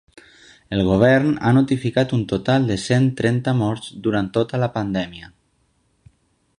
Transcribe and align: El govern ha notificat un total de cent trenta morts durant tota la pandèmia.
El 0.77 0.79
govern 0.85 1.35
ha 1.49 1.51
notificat 1.57 2.15
un 2.17 2.23
total 2.33 2.65
de 2.71 2.79
cent 2.87 3.07
trenta 3.21 3.55
morts 3.61 3.93
durant 4.07 4.35
tota 4.39 4.65
la 4.65 4.71
pandèmia. 4.81 5.35